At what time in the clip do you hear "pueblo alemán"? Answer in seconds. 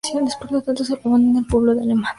1.45-2.05